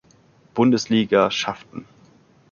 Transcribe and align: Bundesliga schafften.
Bundesliga 0.55 1.29
schafften. 1.29 1.85